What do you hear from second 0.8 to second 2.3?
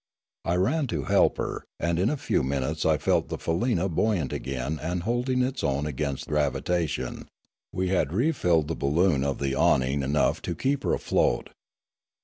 to help her, and in a